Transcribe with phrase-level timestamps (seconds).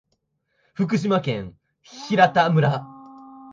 [0.73, 1.55] 福島県
[2.07, 2.83] 平田村